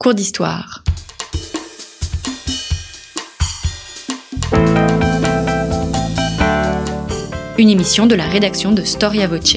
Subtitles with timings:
[0.00, 0.84] Cours d'histoire.
[7.58, 9.56] Une émission de la rédaction de Storia Voce.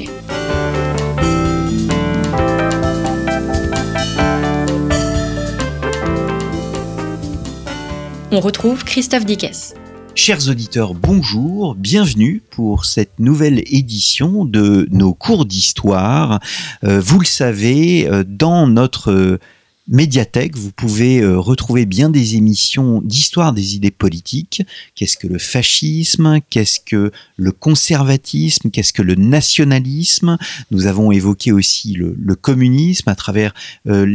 [8.32, 9.76] On retrouve Christophe Dickès.
[10.16, 16.40] Chers auditeurs, bonjour, bienvenue pour cette nouvelle édition de nos cours d'histoire.
[16.84, 19.40] Euh, vous le savez, euh, dans notre
[19.88, 24.64] médiathèque, vous pouvez euh, retrouver bien des émissions d'histoire des idées politiques.
[24.96, 26.40] Qu'est-ce que le fascisme?
[26.50, 28.70] Qu'est-ce que le conservatisme?
[28.70, 30.38] Qu'est-ce que le nationalisme?
[30.72, 33.54] Nous avons évoqué aussi le, communisme à travers
[33.88, 34.06] euh,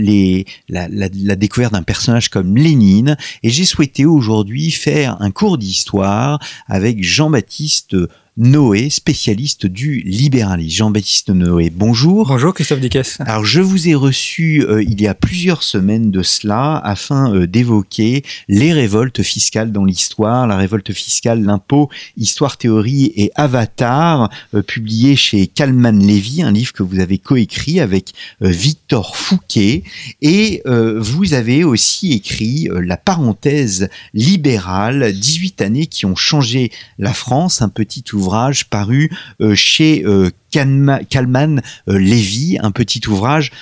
[0.68, 3.16] la découverte d'un personnage comme Lénine.
[3.42, 7.96] Et j'ai souhaité aujourd'hui faire un cours d'histoire avec Jean-Baptiste
[8.38, 10.76] Noé, spécialiste du libéralisme.
[10.76, 12.26] Jean-Baptiste Noé, bonjour.
[12.28, 13.16] Bonjour Christophe Dickès.
[13.20, 17.46] Alors je vous ai reçu euh, il y a plusieurs semaines de cela afin euh,
[17.46, 21.88] d'évoquer les révoltes fiscales dans l'histoire, la révolte fiscale, l'impôt,
[22.18, 27.80] histoire, théorie et avatar, euh, publié chez Kalman Levy, un livre que vous avez coécrit
[27.80, 29.82] avec Victor Fouquet.
[30.20, 37.62] Et vous avez aussi écrit La parenthèse libérale, 18 années qui ont changé la France,
[37.62, 38.25] un petit ouvrage
[38.68, 39.10] paru
[39.40, 43.52] euh, chez euh, Kalman euh, Levy, un petit ouvrage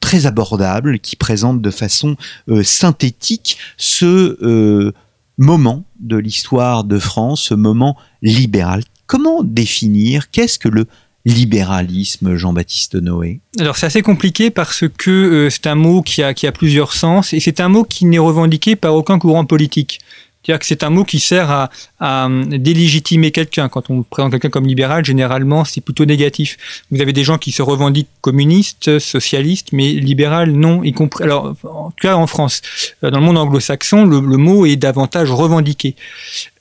[0.00, 2.16] très abordable qui présente de façon
[2.62, 4.92] synthétique ce
[5.36, 8.82] moment de l'histoire de France, ce moment libéral.
[9.06, 10.86] Comment définir qu'est-ce que le
[11.26, 13.40] libéralisme, Jean-Baptiste Noé?
[13.58, 17.60] Alors c'est assez compliqué parce que c'est un mot qui a plusieurs sens et c'est
[17.60, 20.00] un mot qui n'est revendiqué par aucun courant politique.
[20.42, 23.68] C'est-à-dire que c'est un mot qui sert à, euh, délégitimer quelqu'un.
[23.68, 26.56] Quand on présente quelqu'un comme libéral, généralement, c'est plutôt négatif.
[26.90, 31.24] Vous avez des gens qui se revendiquent communistes, socialistes, mais libéral, non, y compris.
[31.24, 32.62] Alors, en tout cas, en France,
[33.04, 35.96] euh, dans le monde anglo-saxon, le, mot est davantage revendiqué.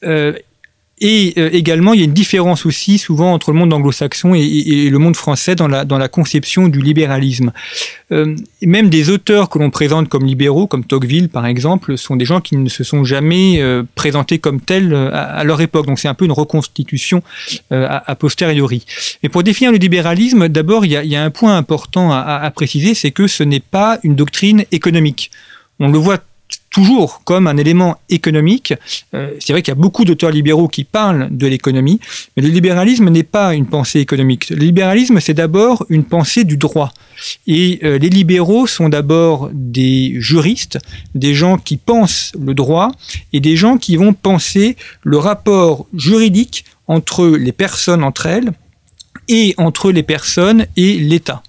[0.04, 0.34] Euh,
[1.00, 4.90] et euh, également, il y a une différence aussi souvent entre le monde anglo-saxon et,
[4.90, 7.52] le monde français dans la, dans la conception du libéralisme.
[8.12, 12.26] Euh, même des auteurs que l'on présente comme libéraux, comme Tocqueville par exemple, sont des
[12.26, 15.86] gens qui ne se sont jamais euh, présentés comme tels à, leur époque.
[15.86, 17.22] Donc c'est un peu une reconstitution
[17.70, 18.86] a, posteriori.
[19.22, 22.52] Mais pour définir le libéralisme, d'abord, il, il, y a un point important à, à
[22.52, 25.30] préciser, c'est que ce n'est pas une doctrine économique.
[25.80, 26.18] On le voit
[26.78, 28.72] toujours comme un élément économique.
[29.16, 32.00] Euh, c'est vrai qu'il y a beaucoup d'auteurs libéraux qui parlent de l'économie,
[32.36, 34.52] mais le libéralisme n'est pas une pensée économique.
[34.52, 36.94] Le libéralisme, c'est d'abord une pensée du droit.
[37.48, 40.78] Et euh, les libéraux sont d'abord des juristes,
[41.16, 42.92] des gens qui pensent le droit
[43.34, 48.52] et des gens qui vont penser le rapport juridique entre les personnes entre elles
[49.28, 51.42] et entre les personnes et l'État.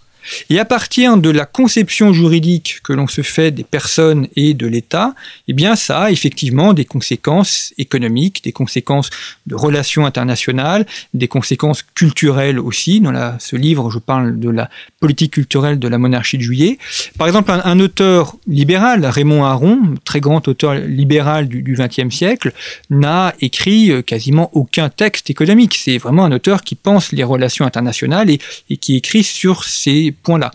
[0.51, 4.67] Et à partir de la conception juridique que l'on se fait des personnes et de
[4.67, 5.15] l'État,
[5.47, 9.11] eh bien, ça a effectivement des conséquences économiques, des conséquences
[9.47, 13.01] de relations internationales, des conséquences culturelles aussi.
[13.01, 16.79] Dans ce livre, je parle de la politique culturelle de la monarchie de juillet.
[17.17, 22.53] Par exemple, un, auteur libéral, Raymond Aron, très grand auteur libéral du XXe siècle,
[22.91, 25.77] n'a écrit euh, quasiment aucun texte économique.
[25.77, 28.41] C'est vraiment un auteur qui pense les relations internationales et,
[28.71, 30.51] et qui écrit sur ces point-là.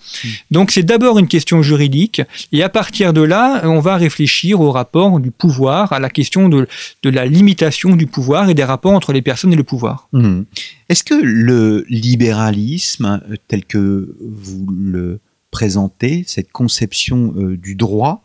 [0.52, 4.72] Donc c'est d'abord une question juridique, et à partir de là, on va réfléchir au
[4.72, 6.68] rapport du pouvoir, à la question de,
[7.04, 10.08] la limitation du pouvoir et des rapports entre les personnes et le pouvoir.
[10.14, 10.44] Hmm.
[10.90, 15.20] Est-ce que le libéralisme, tel que vous le
[15.52, 18.24] présentez, cette conception euh, du droit,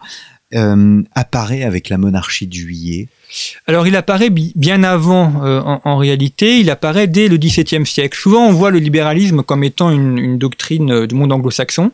[0.55, 3.09] euh, apparaît avec la monarchie de juillet?
[3.67, 8.19] Alors il apparaît bien avant euh, en, réalité, il apparaît dès le XVIIe siècle.
[8.19, 11.93] Souvent on voit le libéralisme comme étant une, doctrine euh, du monde anglo-saxon.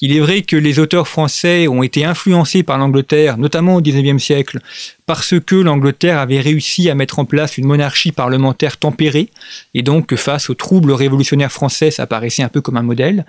[0.00, 4.22] Il est vrai que les auteurs français ont été influencés par l'Angleterre, notamment au XIXe
[4.22, 4.58] siècle,
[5.06, 9.28] parce que l'Angleterre avait réussi à mettre en place une monarchie parlementaire tempérée,
[9.74, 13.24] et donc face aux troubles révolutionnaires français, ça apparaissait un peu comme un modèle.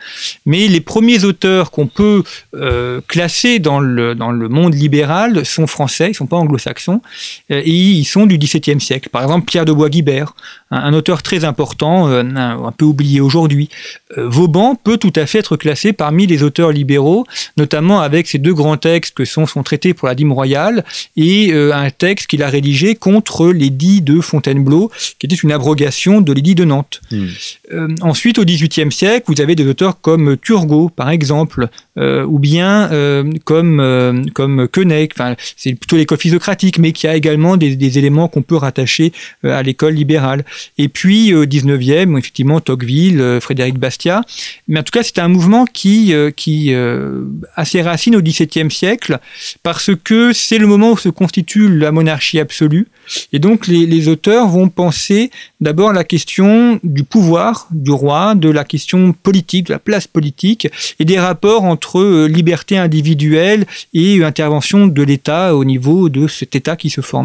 [0.45, 2.23] Mais les premiers auteurs qu'on peut
[2.55, 7.01] euh, classer dans le, dans le monde libéral sont français, ils sont pas anglo-saxons,
[7.49, 9.09] et ils sont du XVIIe siècle.
[9.09, 10.35] Par exemple, Pierre de Bois-Guibert,
[10.71, 13.69] un, auteur très important, euh, un, peu oublié aujourd'hui.
[14.15, 17.25] Vauban peut tout à fait être classé parmi les auteurs libéraux,
[17.57, 20.83] notamment avec ses deux grands textes que sont son traité pour la dîme royale
[21.17, 26.33] et un texte qu'il a rédigé contre l'édit de Fontainebleau, qui était une abrogation de
[26.33, 27.01] l'édit de Nantes.
[27.11, 27.27] Hmm.
[27.73, 32.39] Euh, ensuite, au XVIIIe siècle, vous avez des auteurs comme Turgot, par exemple, euh, ou
[32.39, 37.32] bien euh, comme euh, comme Koenig, enfin c'est plutôt l'école physiocratique, mais qui a également
[37.57, 39.11] des, éléments qu'on peut rattacher
[39.45, 40.45] euh, à l'école libérale.
[40.77, 44.21] Et puis au 19e, effectivement Tocqueville, euh, Frédéric Bastiat.
[44.67, 47.23] Mais en tout cas, c'était un mouvement qui euh, qui euh,
[47.55, 49.19] a ses racines au XVIIe siècle
[49.61, 52.87] parce que c'est le moment où se constitue la monarchie absolue.
[53.31, 55.29] Et donc les, les auteurs vont penser
[55.63, 60.67] d'abord la question du pouvoir du roi, de la question politique, de la place politique,
[60.99, 66.27] et des rapports entre euh, liberté individuelle et euh, intervention de l'État au niveau de
[66.27, 67.22] cet État qui se forme.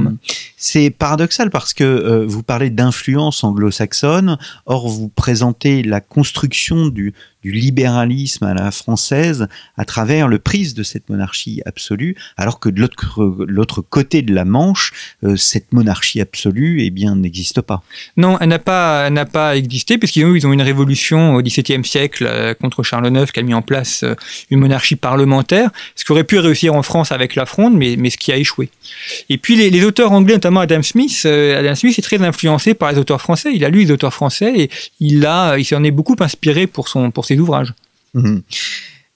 [0.56, 7.14] C'est paradoxal parce que euh, vous parlez d'influence anglo-saxonne, or vous présentez la construction du,
[7.42, 9.46] du libéralisme à la française
[9.76, 14.44] à travers le prisme de cette monarchie absolue, alors que de l'autre côté de la
[14.44, 14.92] Manche,
[15.24, 17.82] euh, cette monarchie absolue, eh bien, n'existe pas.
[18.16, 22.26] Non, elle n'a pas, pas existé puisqu'ils ont, ils ont une révolution au XVIIe siècle
[22.26, 24.14] euh, contre Charles IX qui a mis en place euh,
[24.50, 28.16] une monarchie parlementaire, ce qui aurait pu réussir en France avec la Fronde, mais, ce
[28.16, 28.70] qui a échoué.
[29.28, 32.98] Et puis les, auteurs anglais, notamment Adam Smith, Adam Smith est très influencé par les
[32.98, 33.50] auteurs français.
[33.54, 37.10] Il a lu les auteurs français et il il s'en est beaucoup inspiré pour son,
[37.10, 37.74] pour ses ouvrages.
[38.14, 38.42] Mhm.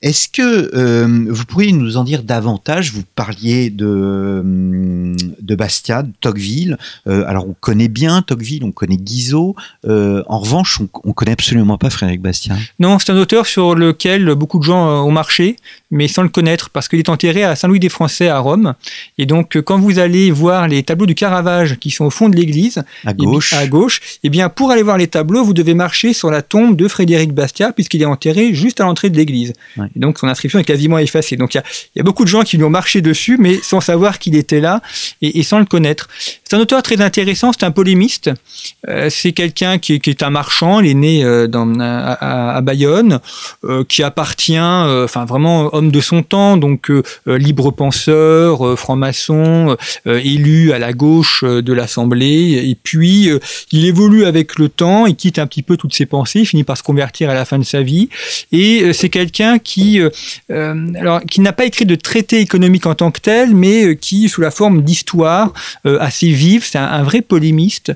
[0.03, 2.93] Est-ce que euh, vous pourriez nous en dire davantage?
[2.93, 6.77] Vous parliez de, hum, de Bastia, de Tocqueville.
[7.07, 9.55] Euh, alors, on connaît bien Tocqueville, on connaît Guizot.
[9.87, 12.57] Euh, en revanche, on, on connaît absolument pas Frédéric Bastiat.
[12.81, 15.57] Non, c'est un auteur sur lequel beaucoup de gens euh, ont marché,
[15.93, 18.75] mais sans le connaître, parce qu'il est enterré à Saint-Louis des Français à Rome.
[19.19, 22.29] Et donc, euh, quand vous allez voir les tableaux du Caravage qui sont au fond
[22.29, 23.53] de l'église, À eh gauche.
[23.53, 26.75] à gauche, eh bien, pour aller voir les tableaux, vous devez marcher sur la tombe
[26.77, 29.53] de Frédéric Bastiat, puisqu'il est enterré juste à l'entrée de l'église.
[29.77, 29.87] Ouais.
[29.95, 31.37] Et donc, son inscription est quasiment effacée.
[31.37, 31.65] Donc, il y a,
[31.95, 34.35] il y a beaucoup de gens qui lui ont marché dessus, mais sans savoir qu'il
[34.35, 34.81] était là
[35.21, 36.09] et, et sans le connaître.
[36.45, 38.31] C'est un auteur très intéressant, c'est un polémiste.
[38.89, 42.61] Euh, c'est quelqu'un qui, est- qui est un marchand, il est né euh, dans, à,
[42.63, 43.21] Bayonne,
[43.65, 49.77] euh, qui appartient, enfin vraiment de son temps, donc euh, euh, libre penseur, euh, franc-maçon,
[50.07, 53.31] élu à la gauche de l'Assemblée, et puis
[53.73, 56.65] il évolue avec le temps, il quitte un petit peu toutes ses pensées, il finit
[56.65, 58.09] par se convertir à la fin de sa vie,
[58.51, 60.01] et c'est quelqu'un qui,
[60.49, 64.41] alors, qui n'a pas écrit de traité économique en tant que tel, mais qui, sous
[64.41, 65.53] la forme d'histoire
[65.85, 67.93] assez vive, c'est un, vrai polémiste,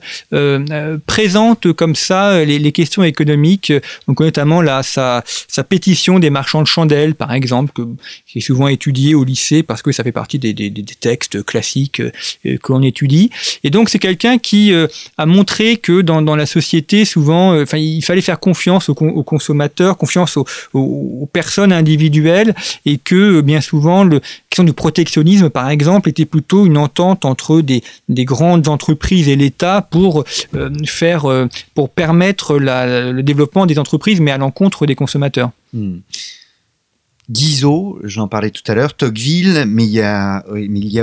[1.07, 3.73] présente comme ça les, les questions économiques,
[4.09, 7.83] donc notamment là, sa, sa pétition des marchands de chandelles, par exemple, que,
[8.27, 10.55] qui est souvent étudiée au lycée parce que ça fait partie des,
[11.01, 13.31] textes classiques euh, l'on étudie.
[13.65, 14.87] Et donc c'est quelqu'un qui euh,
[15.19, 19.23] a montré que dans, la société, souvent, euh, il fallait faire confiance aux, con- aux
[19.23, 25.51] consommateurs, confiance aux, personnes individuelles, et que euh, bien souvent, le la question du protectionnisme,
[25.51, 30.25] par exemple, était plutôt une entente entre des, des grandes entreprises et l'État pour
[30.87, 31.27] faire,
[31.75, 35.51] pour permettre le développement des entreprises, mais à l'encontre des consommateurs.
[35.75, 35.97] Hmm.
[37.29, 40.45] Guizot, j'en parlais tout à l'heure, Tocqueville, mais il y a,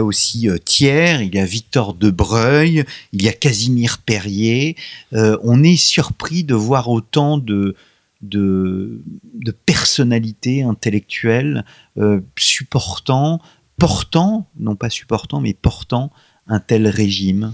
[0.04, 4.78] aussi euh, Thiers, il y a Victor de Breuil, il y a Casimir Perrier.
[5.12, 7.76] Euh, on est surpris de voir autant de
[9.66, 11.66] personnalités intellectuelles
[11.98, 13.42] euh, supportant,
[13.78, 16.10] portant, non pas supportant, mais portant
[16.48, 17.54] un tel régime.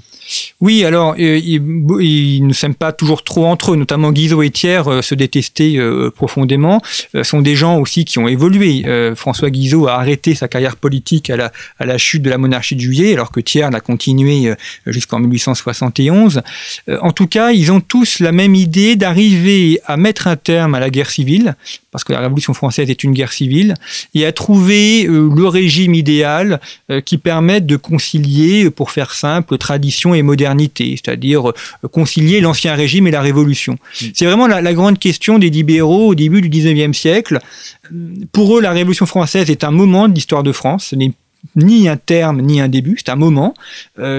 [0.62, 4.88] Oui, alors euh, ils, ne s'aiment pas toujours trop entre eux, notamment Guizot et Thiers
[4.88, 6.82] euh, se détestaient euh, profondément.
[7.16, 8.84] Euh, sont des gens aussi qui ont évolué.
[9.16, 12.76] François Guizot a arrêté sa carrière politique à la, à la chute de la monarchie
[12.76, 14.54] de Juillet, alors que Thiers l'a continué
[14.86, 16.42] jusqu'en 1871.
[16.88, 20.76] Euh, en tout cas, ils ont tous la même idée d'arriver à mettre un terme
[20.76, 21.56] à la guerre civile,
[21.92, 23.74] parce que la Révolution française est une guerre civile,
[24.14, 26.60] et à trouver euh, le régime idéal
[26.92, 32.42] euh, qui permette de concilier, euh, pour faire simple, tradition et modernité, c'est-à-dire euh, concilier
[32.42, 33.78] l'ancien régime et la Révolution.
[34.14, 37.40] C'est vraiment la, la grande question des libéraux au début du 19e siècle.
[38.32, 41.12] Pour eux, la Révolution française est un moment de l'histoire de France, ce n'est
[41.56, 43.54] ni un terme ni un début, c'est un moment.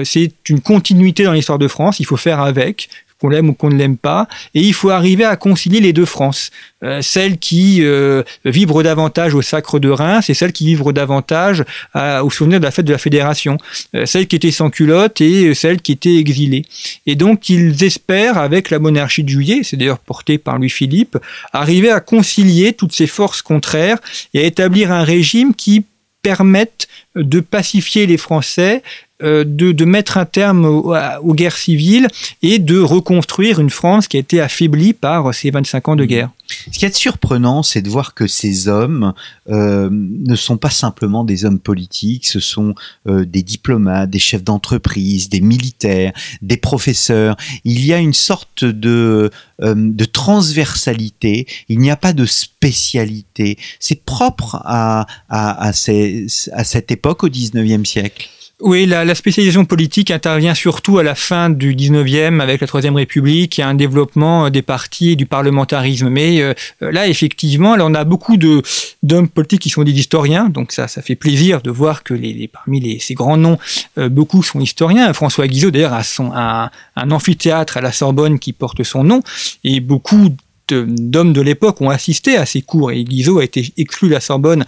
[0.03, 2.89] C'est une continuité dans l'histoire de France, il faut faire avec
[3.21, 6.05] qu'on l'aime ou qu'on ne l'aime pas, et il faut arriver à concilier les deux
[6.05, 6.49] France,
[6.83, 11.63] euh, celle qui euh, vibre davantage au sacre de Reims et celle qui vibre davantage
[11.93, 13.57] au souvenir de la fête de la Fédération,
[13.93, 16.65] euh, celle qui était sans culotte et celle qui était exilée.
[17.05, 21.17] Et donc ils espèrent, avec la monarchie de Juillet, c'est d'ailleurs porté par Louis-Philippe,
[21.53, 23.99] arriver à concilier toutes ces forces contraires
[24.33, 25.85] et à établir un régime qui
[26.23, 28.83] permette de pacifier les Français
[29.21, 32.07] de, de, mettre un terme aux, aux, guerres civiles
[32.41, 36.29] et de reconstruire une France qui a été affaiblie par ces 25 ans de guerre.
[36.71, 39.13] Ce qui est surprenant, c'est de voir que ces hommes
[39.49, 42.75] euh, ne sont pas simplement des hommes politiques, ce sont
[43.07, 47.35] euh, des diplomates, des chefs d'entreprise, des militaires, des professeurs.
[47.63, 53.57] Il y a une sorte de, euh, de transversalité, il n'y a pas de spécialité.
[53.79, 58.29] C'est propre à, à, à, ces, à cette époque au 19e siècle.
[58.61, 62.95] Oui, la, la, spécialisation politique intervient surtout à la fin du 19e avec la Troisième
[62.95, 66.09] République et un développement euh, des partis et du parlementarisme.
[66.09, 70.73] Mais euh, là, effectivement, là, on a beaucoup d'hommes politiques qui sont des historiens, donc
[70.73, 72.13] ça, ça fait plaisir de voir que
[72.47, 73.57] parmi les, ces grands noms,
[73.97, 75.11] euh, beaucoup sont historiens.
[75.13, 79.21] François Guizot, d'ailleurs, a son un, un amphithéâtre à la Sorbonne qui porte son nom,
[79.63, 80.29] et beaucoup
[80.69, 84.21] d'hommes de l'époque ont assisté à ces cours et Guizot a été exclu de la
[84.21, 84.65] Sorbonne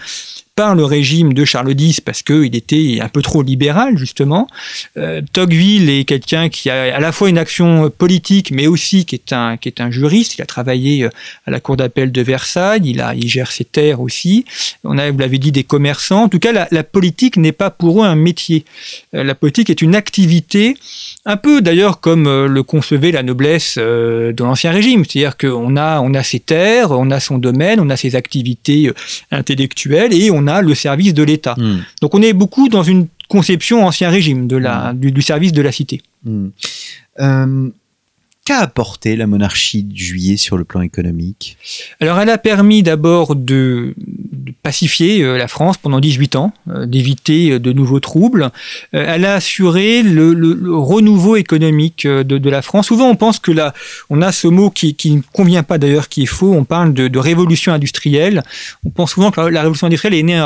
[0.55, 4.47] par le régime de Charles X parce qu'il était un peu trop libéral justement.
[4.97, 9.15] Euh, Tocqueville est quelqu'un qui a à la fois une action politique mais aussi qui
[9.15, 10.35] est un qui est un juriste.
[10.37, 11.09] Il a travaillé euh,
[11.47, 12.81] à la cour d'appel de Versailles.
[12.83, 14.45] Il a il gère ses terres aussi.
[14.83, 16.23] On a vous l'avez dit des commerçants.
[16.23, 18.63] En tout cas la, politique n'est pas pour eux un métier.
[19.15, 20.77] Euh, la politique est une activité
[21.25, 26.13] un peu d'ailleurs comme le concevait la noblesse de l'ancien régime, c'est-à-dire qu'on a on
[26.13, 28.91] a ses terres, on a son domaine, on a ses activités
[29.31, 31.55] intellectuelles et on a le service de l'État.
[31.57, 31.79] Mm.
[32.01, 34.99] Donc on est beaucoup dans une conception ancien régime de la, mm.
[34.99, 36.01] du, du, service de la cité.
[36.23, 36.47] Mm.
[37.19, 37.69] Euh,
[38.45, 41.57] Qu'a apporté la monarchie de Juillet sur le plan économique?
[42.01, 43.95] Alors, elle a permis d'abord de,
[44.43, 48.51] de, pacifier euh, la France pendant 18 ans, euh, d'éviter euh, de nouveaux troubles.
[48.91, 50.33] Elle a assuré le,
[50.73, 52.87] renouveau économique de, la France.
[52.87, 53.73] Souvent, on pense que là,
[54.09, 56.53] on a ce mot qui, ne convient pas d'ailleurs, qui est faux.
[56.53, 58.43] On parle de, révolution industrielle.
[58.85, 60.39] On pense souvent que la, révolution industrielle est née,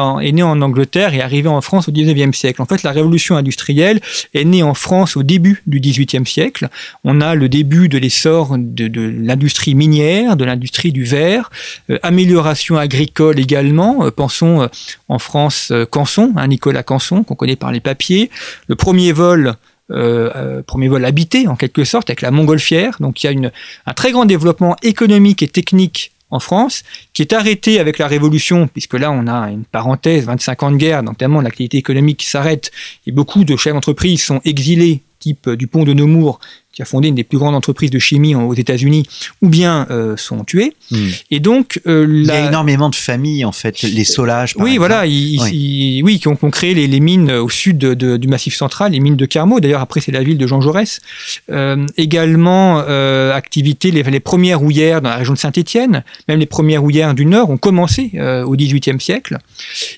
[0.44, 2.62] en, Angleterre et est arrivée en France au 19e siècle.
[2.62, 4.00] En fait, la révolution industrielle
[4.34, 6.70] est née en France au début du 18e siècle.
[7.04, 8.88] On a le début de l'essor de,
[9.24, 11.50] l'industrie minière, de l'industrie du verre,
[12.04, 13.87] amélioration agricole également.
[13.88, 14.68] Euh, pensons euh,
[15.10, 18.30] en France Canson, hein, Nicolas Canson, qu'on connaît par les papiers.
[18.68, 19.56] Le premier vol
[19.90, 22.98] euh, premier vol habité en quelque sorte avec la montgolfière.
[23.00, 23.52] Donc il y a
[23.86, 28.68] un très grand développement économique et technique en France, qui est arrêté avec la Révolution,
[28.68, 32.72] puisque là on a une parenthèse, 25 ans de guerre, notamment l'activité économique qui s'arrête,
[33.06, 36.42] et beaucoup de chefs d'entreprise sont exilés, type du pont de Nemours,
[36.78, 39.08] qui a fondé une des plus grandes entreprises de chimie aux États-Unis,
[39.42, 40.74] ou bien euh, sont tués.
[40.92, 41.08] Hmm.
[41.32, 42.14] Et donc, euh, la...
[42.14, 44.54] il y a énormément de familles en fait, les Solages.
[44.54, 44.88] Par oui, exemple.
[44.88, 45.50] voilà, ils, oui.
[45.54, 48.54] Ils, oui, qui ont, ont créé les, les, mines au sud de, de, du Massif
[48.54, 49.60] central, les mines de Carmaux.
[49.60, 51.02] D'ailleurs, après, c'est la ville de Jean Jaurès.
[51.50, 56.46] Euh, également, euh, activité, les, les, premières houillères dans la région de Saint-Étienne, même les
[56.46, 59.40] premières houillères du Nord ont commencé euh, au XVIIIe siècle.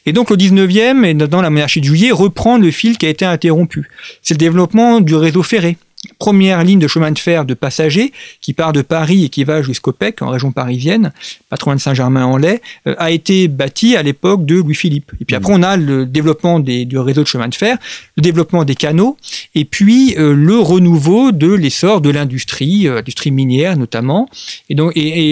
[0.06, 3.10] Et donc, au XIXe et dans la monarchie de Juillet, reprend le fil qui a
[3.10, 3.90] été interrompu.
[4.22, 5.76] C'est le développement du réseau ferré
[6.18, 8.12] première ligne de chemin de fer de passagers
[8.42, 11.12] qui part de Paris et qui va jusqu'au PEC, en région parisienne,
[11.50, 15.12] pas trop loin de Saint-Germain-en-Laye, euh, a été bâti à l'époque de Louis-Philippe.
[15.22, 17.78] Et puis après, on a le développement du réseau de chemin de fer,
[18.18, 19.18] le développement des canaux,
[19.56, 24.30] et puis euh, le renouveau de l'essor de l'industrie, euh, l'industrie minière notamment,
[24.70, 24.76] et,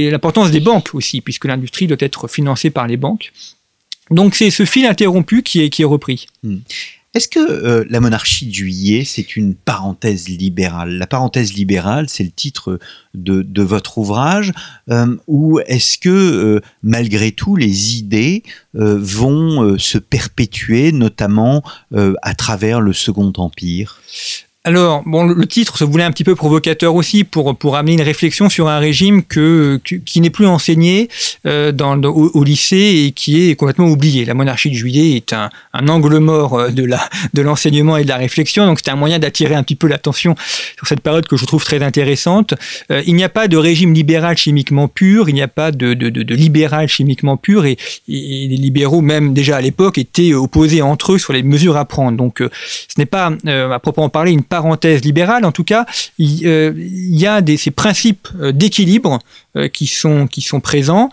[0.06, 3.32] et, l'importance des banques aussi, puisque l'industrie doit être financée par les banques.
[4.10, 6.28] Donc c'est ce fil interrompu qui est, qui est repris.
[6.44, 6.58] Mmh.
[7.18, 11.00] Est-ce que euh, la monarchie de juillet, c'est une parenthèse libérale?
[11.00, 12.78] La parenthèse libérale, c'est le titre
[13.16, 14.54] de, votre ouvrage,
[14.92, 18.44] euh, ou est-ce que, euh, malgré tout, les idées
[18.76, 21.64] vont se perpétuer, notamment
[22.22, 24.00] à travers le Second Empire?
[24.68, 28.02] Alors, bon, le titre se voulait un petit peu provocateur aussi pour, pour amener une
[28.02, 31.08] réflexion sur un régime que, qui n'est plus enseigné
[31.46, 34.26] euh, dans, au, lycée et qui est complètement oublié.
[34.26, 37.00] La monarchie de juillet est un, un angle mort euh, de la
[37.34, 40.36] de l'enseignement et de la réflexion, donc c'était un moyen d'attirer un petit peu l'attention
[40.76, 42.54] sur cette période que je trouve très intéressante.
[42.92, 45.94] Euh, il n'y a pas de régime libéral chimiquement pur, il n'y a pas de,
[45.94, 47.78] de, libéral chimiquement pur, et,
[48.10, 52.18] les libéraux, même déjà à l'époque, étaient opposés entre eux sur les mesures à prendre.
[52.18, 55.86] Donc ce n'est pas, à proprement parler, une parenthèse libérale, en tout cas,
[56.18, 59.20] il, euh, y a ces principes euh, d'équilibre
[59.56, 61.12] euh, qui, sont, qui sont présents.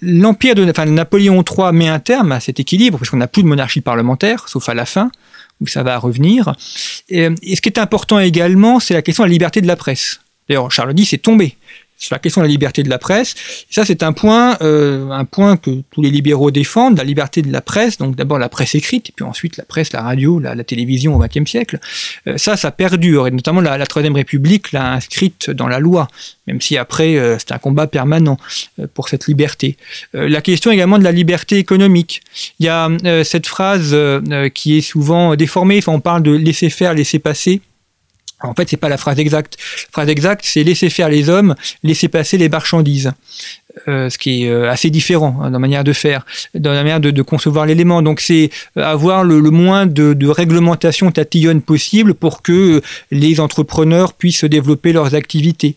[0.00, 3.48] L'empire de Napoléon III met un terme à cet équilibre, parce qu'on n'a plus de
[3.48, 5.10] monarchie parlementaire, sauf à la fin,
[5.60, 6.54] où ça va revenir.
[7.10, 9.76] Et, et ce qui est important également, c'est la question de la liberté de la
[9.76, 10.20] presse.
[10.48, 11.56] D'ailleurs, Charles X est tombé
[12.02, 13.34] sur la question de la liberté de la presse.
[13.70, 17.42] Et ça, c'est un point, euh, un point que tous les libéraux défendent, la liberté
[17.42, 17.96] de la presse.
[17.96, 21.18] Donc d'abord la presse écrite, et puis ensuite la presse, la radio, la, télévision au
[21.18, 21.78] XXe siècle.
[22.26, 26.08] Euh, ça, ça perdure, et notamment la, Troisième République l'a inscrite dans la loi,
[26.46, 28.38] même si après euh, c'est un combat permanent
[28.94, 29.76] pour cette liberté.
[30.14, 32.22] La question également de la liberté économique.
[32.58, 32.88] Il y a
[33.24, 33.94] cette phrase
[34.54, 35.78] qui est souvent déformée.
[35.78, 37.60] Enfin, on parle de laisser faire, laisser passer.
[38.42, 39.56] En fait, c'est pas la phrase exacte.
[39.58, 43.12] La phrase exacte, c'est laisser faire les hommes, laisser passer les marchandises.
[43.88, 46.82] Euh, ce qui est euh, assez différent hein, dans la manière de faire, dans la
[46.82, 48.02] manière de, concevoir l'élément.
[48.02, 54.44] Donc c'est euh, avoir le, moins de, réglementation tatillonne possible pour que les entrepreneurs puissent
[54.44, 55.76] développer leurs activités.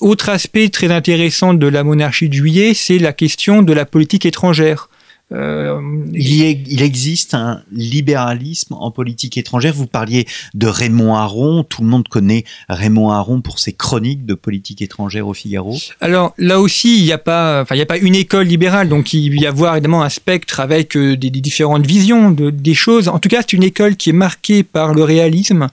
[0.00, 4.24] Autre aspect très intéressant de la monarchie de juillet, c'est la question de la politique
[4.24, 4.88] étrangère.
[5.32, 5.80] Euh,
[6.14, 9.74] Il, y est- il existe un libéralisme en politique étrangère.
[9.74, 11.64] Vous parliez de Raymond Aron.
[11.64, 15.76] Tout le monde connaît Raymond Aron pour ses chroniques de politique étrangère au Figaro.
[16.00, 18.88] Alors là aussi, il n'y a pas, enfin il n'y a pas une école libérale,
[18.88, 22.50] donc il va y avoir évidemment un spectre avec euh, des, des différentes visions de,
[22.50, 23.08] des choses.
[23.08, 25.66] En tout cas, c'est une école qui est marquée par le réalisme,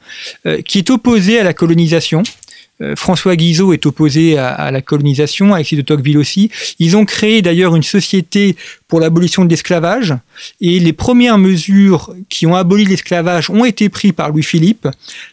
[0.48, 2.24] euh, qui est opposée à la colonisation.
[2.82, 6.50] Euh, François Guizot est opposé à, la colonisation, Alexis de Tocqueville aussi.
[6.80, 8.56] Ils ont créé d'ailleurs une société
[8.88, 10.16] pour l'abolition de l'esclavage,
[10.60, 14.88] et les premières mesures qui ont aboli l'esclavage ont été prises par Louis-Philippe.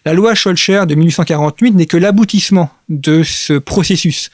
[0.04, 4.30] La loi Scholcher de 1848 n'est que l'aboutissement de ce processus.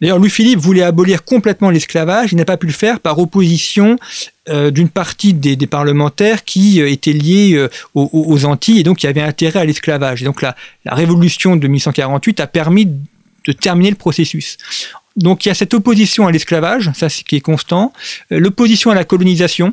[0.00, 3.96] D'ailleurs, Louis-Philippe voulait abolir complètement l'esclavage, il n'a pas pu le faire par opposition
[4.48, 9.06] euh, d'une partie des, parlementaires qui euh, étaient liés euh, aux, Antilles et donc qui
[9.06, 10.22] avaient intérêt à l'esclavage.
[10.22, 14.58] Et donc la, révolution de 1848 a permis de terminer le processus.
[15.16, 17.92] Donc il y a cette opposition à l'esclavage, ça c'est qui est constant,
[18.30, 19.72] l'opposition à la colonisation,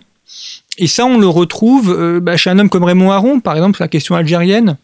[0.77, 3.83] et ça on le retrouve bah, chez un homme comme Raymond Aron, par exemple, sur
[3.83, 4.77] la question algérienne.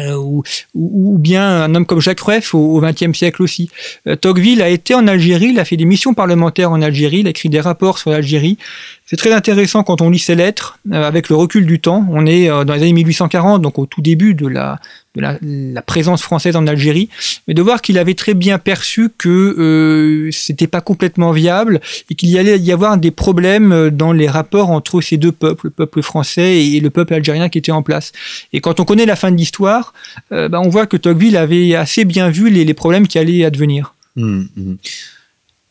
[0.00, 0.42] Euh, ou,
[0.74, 3.70] ou, bien un homme comme Jacques Rueff au XXe siècle aussi.
[4.06, 7.26] Euh, Tocqueville a été en Algérie, il a fait des missions parlementaires en Algérie, il
[7.26, 8.58] a écrit des rapports sur l'Algérie.
[9.06, 12.06] C'est très intéressant quand on lit ses lettres, euh, avec le recul du temps.
[12.10, 14.80] On est euh, dans les années 1840, donc au tout début de la,
[15.14, 17.08] de la, présence française en Algérie,
[17.46, 21.80] mais de voir qu'il avait très bien perçu que euh, c'était pas complètement viable
[22.10, 25.32] et qu'il y allait y avoir des problèmes euh, dans les rapports entre ces deux
[25.32, 28.12] peuples, le peuple français et le peuple algérien qui était en place.
[28.52, 29.94] Et quand on connaît la fin de l'histoire,
[30.32, 33.94] euh, bah, on voit que Tocqueville avait assez bien vu les, problèmes qui allaient advenir.
[34.16, 34.78] Hum, hum.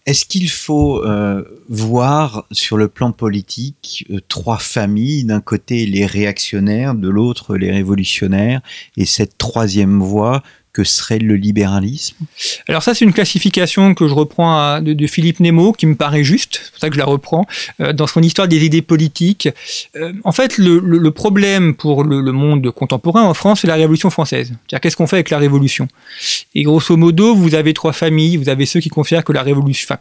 [0.05, 5.23] Est-ce qu'il faut euh, voir sur le plan politique euh, trois familles?
[5.23, 8.61] D'un côté les réactionnaires, de l'autre les révolutionnaires,
[8.97, 10.43] et cette troisième voie
[10.73, 12.17] que serait le libéralisme?
[12.67, 16.59] Alors ça, c'est une classification que je reprends de, Philippe Nemo, qui me paraît juste,
[16.63, 17.45] c'est pour ça que je la reprends,
[17.79, 19.49] euh, dans son histoire des idées politiques.
[19.95, 24.47] Euh, en fait, le, problème pour le, monde contemporain en France, c'est la Révolution française.
[24.47, 25.87] C'est-à-dire, qu'est-ce qu'on fait avec la Révolution?
[26.55, 28.37] Et grosso modo, vous avez trois familles.
[28.37, 29.95] Vous avez ceux qui considèrent que la Révolution,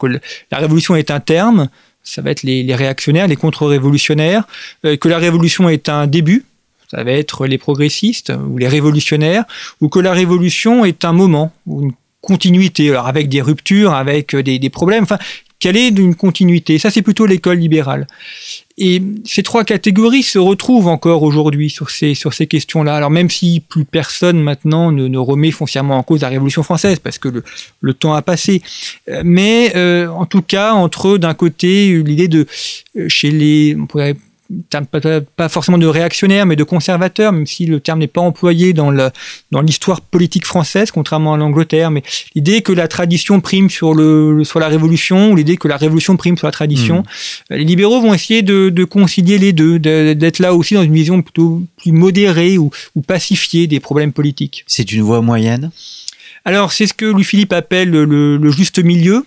[0.50, 1.68] la Révolution est un terme,
[2.02, 4.44] ça va être les, les réactionnaires, les contre-révolutionnaires,
[4.84, 6.44] euh, que la Révolution est un début,
[6.92, 9.44] ça va être les progressistes ou les révolutionnaires,
[9.80, 14.36] ou que la révolution est un moment ou une continuité, alors avec des ruptures, avec
[14.36, 15.18] des, des problèmes, enfin,
[15.62, 16.78] qu'elle est d'une continuité.
[16.78, 18.08] Ça, c'est plutôt l'école libérale.
[18.78, 22.96] Et ces trois catégories se retrouvent encore aujourd'hui sur ces, sur ces questions-là.
[22.96, 27.18] Alors même si plus personne maintenant ne, remet foncièrement en cause la Révolution française, parce
[27.18, 27.28] que
[27.80, 28.60] le, temps a passé.
[29.08, 32.46] Euh, Mais euh, en tout cas, entre d'un côté l'idée de
[32.96, 33.76] euh, chez les,
[34.70, 34.86] terme
[35.36, 38.90] pas, forcément de réactionnaire, mais de conservateur, même si le terme n'est pas employé dans
[38.90, 39.10] le
[39.50, 41.90] dans l'histoire politique française, contrairement à l'Angleterre.
[41.90, 42.02] Mais
[42.34, 46.16] l'idée que la tradition prime sur le sur la révolution, ou l'idée que la révolution
[46.16, 47.04] prime sur la tradition,
[47.50, 50.82] euh, les libéraux vont essayer de, de concilier les deux, de- d'être là aussi dans
[50.82, 54.64] une vision plutôt plus modérée ou, ou pacifiée des problèmes politiques.
[54.66, 55.70] C'est une voie moyenne?
[56.44, 59.24] Alors, c'est ce que Louis-Philippe appelle le, le- le juste milieu.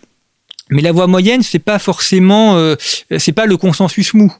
[0.71, 2.75] Mais la voie moyenne, c'est pas forcément, euh,
[3.19, 4.33] c'est pas le consensus mou.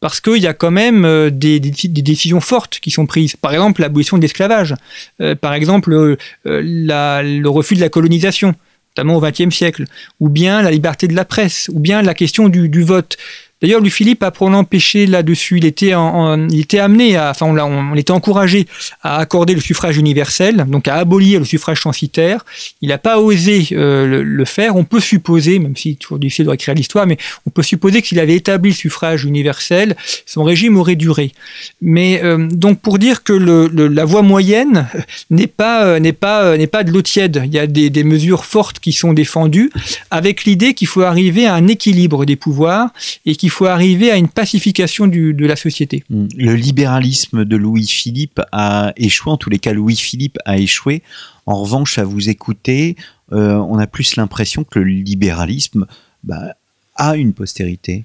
[0.00, 3.34] Parce qu'il y a quand même euh, des, décisions fortes qui sont prises.
[3.36, 4.74] Par exemple, l'abolition de l'esclavage.
[5.20, 8.54] Euh, par exemple, euh, le refus de la colonisation,
[8.90, 9.84] notamment au XXe siècle.
[10.20, 11.68] Ou bien la liberté de la presse.
[11.72, 13.16] Ou bien la question du vote.
[13.60, 15.58] D'ailleurs, Louis-Philippe a pour l'empêcher là-dessus.
[15.58, 18.66] Il était, amené à, enfin, on, on était encouragé
[19.02, 22.44] à accorder le suffrage universel, donc à abolir le suffrage censitaire.
[22.82, 24.76] Il n'a pas osé euh, le, faire.
[24.76, 28.08] On peut supposer, même si toujours difficile de réécrire l'histoire, mais on peut supposer que
[28.08, 31.32] s'il avait établi le suffrage universel, son régime aurait duré.
[31.80, 34.88] Mais euh, donc pour dire que la voie moyenne
[35.30, 37.42] n'est pas euh, n'est pas n'est pas de l'eau tiède.
[37.44, 39.70] Il y a des, des mesures fortes qui sont défendues
[40.10, 42.90] avec l'idée qu'il faut arriver à un équilibre des pouvoirs
[43.26, 46.04] et qu'il qu'il faut arriver à une pacification du, de la société.
[46.10, 46.26] Mm.
[46.36, 51.02] Le libéralisme de Louis-Philippe a échoué, en tous les cas Louis-Philippe a échoué.
[51.46, 52.96] En revanche, à vous écouter,
[53.32, 55.86] euh, on a plus l'impression que le libéralisme
[56.24, 56.56] bah,
[56.94, 58.04] a une postérité.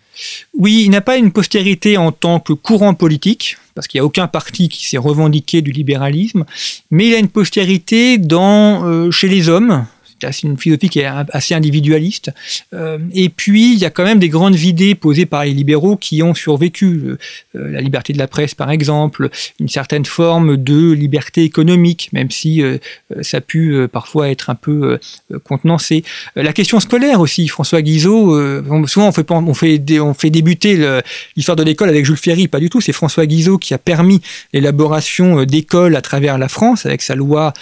[0.57, 4.05] Oui, il n'a pas une postérité en tant que courant politique, parce qu'il n'y a
[4.05, 6.45] aucun parti qui s'est revendiqué du libéralisme,
[6.89, 9.85] mais il a une postérité dans, euh, chez les hommes,
[10.31, 12.31] c'est une philosophie qui est assez individualiste.
[12.73, 15.97] Euh, et puis, il y a quand même des grandes idées posées par les libéraux
[15.97, 17.17] qui ont survécu.
[17.55, 22.31] Euh, la liberté de la presse, par exemple, une certaine forme de liberté économique, même
[22.31, 22.77] si euh,
[23.21, 24.99] ça a pu parfois être un peu
[25.43, 26.03] contenancé.
[26.35, 31.01] la question scolaire aussi, François Guizot, souvent on fait, on fait, on fait débuter
[31.35, 34.21] l'histoire de l'école avec Jules Ferry, pas du tout, c'est François Guizot qui a permis
[34.53, 37.53] l'élaboration d'écoles à travers la France avec sa loi,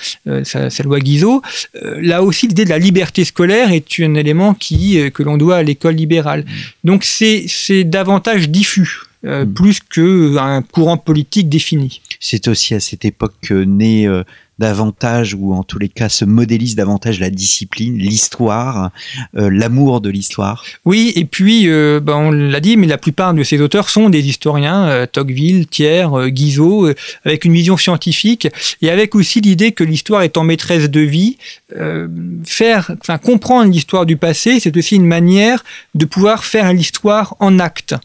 [0.44, 1.42] sa loi Guizot.
[1.74, 5.56] là aussi, l'idée de la liberté scolaire est un élément qui, euh, que l'on doit
[5.56, 6.42] à l'école libérale.
[6.42, 6.52] Mm.
[6.84, 9.11] Donc c'est davantage diffus.
[9.24, 9.54] Euh, mm.
[9.54, 12.02] plus qu'un courant politique défini.
[12.20, 14.24] C'est aussi à cette époque que naît euh,
[14.58, 18.90] davantage, ou en tous les cas se modélise davantage la discipline, l'histoire,
[19.38, 20.64] euh, l'amour de l'histoire.
[20.86, 24.28] Oui, et puis, ben, on l'a dit, mais la plupart de ces auteurs sont des
[24.28, 26.90] historiens, Tocqueville, Thiers, Guizot,
[27.24, 28.48] avec une vision scientifique,
[28.82, 31.38] et avec aussi l'idée que l'histoire étant maîtresse de vie,
[32.44, 35.64] faire, enfin, comprendre l'histoire du passé, c'est aussi une manière
[35.96, 37.96] de pouvoir faire l'histoire en acte.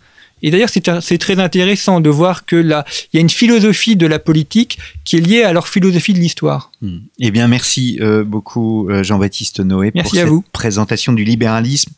[0.43, 4.07] Et d'ailleurs, c'est très intéressant de voir que là, il y a une philosophie de
[4.07, 6.73] la politique qui est liée à leur philosophie de l'histoire.
[6.83, 6.99] Hmm.
[7.19, 10.45] Eh bien, merci euh, beaucoup euh, Jean-Baptiste Noé pour cette vous.
[10.53, 11.93] présentation du libéralisme.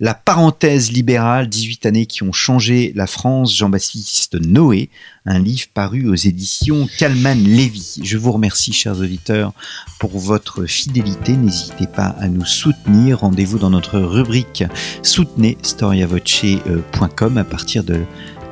[0.00, 3.56] La parenthèse libérale, 18 années qui ont changé la France.
[3.56, 4.90] Jean-Baptiste Noé,
[5.26, 8.00] un livre paru aux éditions Calman Lévy.
[8.02, 9.52] Je vous remercie, chers auditeurs,
[9.98, 11.36] pour votre fidélité.
[11.36, 13.20] N'hésitez pas à nous soutenir.
[13.20, 14.64] Rendez-vous dans notre rubrique
[15.02, 18.04] Soutenez storiavoce.com à partir de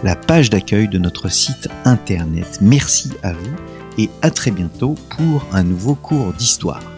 [0.02, 2.58] la page d'accueil de notre site internet.
[2.60, 3.56] Merci à vous
[3.98, 6.91] et à très bientôt pour un nouveau cours d'histoire.